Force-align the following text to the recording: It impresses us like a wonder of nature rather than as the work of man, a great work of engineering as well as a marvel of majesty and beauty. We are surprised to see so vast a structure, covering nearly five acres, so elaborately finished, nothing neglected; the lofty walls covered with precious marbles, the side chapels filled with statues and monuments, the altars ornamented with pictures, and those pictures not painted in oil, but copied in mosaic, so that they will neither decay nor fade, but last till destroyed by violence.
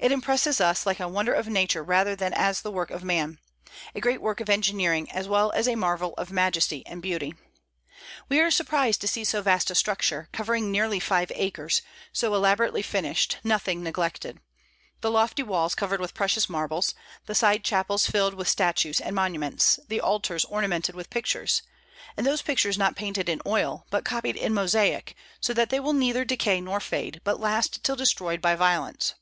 It 0.00 0.12
impresses 0.12 0.60
us 0.60 0.86
like 0.86 1.00
a 1.00 1.08
wonder 1.08 1.34
of 1.34 1.48
nature 1.48 1.82
rather 1.82 2.14
than 2.14 2.32
as 2.32 2.60
the 2.62 2.70
work 2.70 2.92
of 2.92 3.02
man, 3.02 3.40
a 3.96 4.00
great 4.00 4.20
work 4.22 4.38
of 4.38 4.48
engineering 4.48 5.10
as 5.10 5.26
well 5.26 5.50
as 5.50 5.66
a 5.66 5.74
marvel 5.74 6.14
of 6.16 6.30
majesty 6.30 6.86
and 6.86 7.02
beauty. 7.02 7.34
We 8.28 8.38
are 8.38 8.52
surprised 8.52 9.00
to 9.00 9.08
see 9.08 9.24
so 9.24 9.42
vast 9.42 9.72
a 9.72 9.74
structure, 9.74 10.28
covering 10.32 10.70
nearly 10.70 11.00
five 11.00 11.32
acres, 11.34 11.82
so 12.12 12.32
elaborately 12.32 12.80
finished, 12.80 13.38
nothing 13.42 13.82
neglected; 13.82 14.38
the 15.00 15.10
lofty 15.10 15.42
walls 15.42 15.74
covered 15.74 15.98
with 16.00 16.14
precious 16.14 16.48
marbles, 16.48 16.94
the 17.26 17.34
side 17.34 17.64
chapels 17.64 18.06
filled 18.06 18.34
with 18.34 18.46
statues 18.48 19.00
and 19.00 19.16
monuments, 19.16 19.80
the 19.88 20.00
altars 20.00 20.44
ornamented 20.44 20.94
with 20.94 21.10
pictures, 21.10 21.62
and 22.16 22.24
those 22.24 22.42
pictures 22.42 22.78
not 22.78 22.94
painted 22.94 23.28
in 23.28 23.42
oil, 23.44 23.84
but 23.90 24.04
copied 24.04 24.36
in 24.36 24.54
mosaic, 24.54 25.16
so 25.40 25.52
that 25.52 25.70
they 25.70 25.80
will 25.80 25.92
neither 25.92 26.24
decay 26.24 26.60
nor 26.60 26.78
fade, 26.78 27.20
but 27.24 27.40
last 27.40 27.82
till 27.82 27.96
destroyed 27.96 28.40
by 28.40 28.54
violence. 28.54 29.14